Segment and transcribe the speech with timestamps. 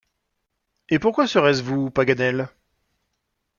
[0.89, 2.49] Et pourquoi serait-ce vous, Paganel?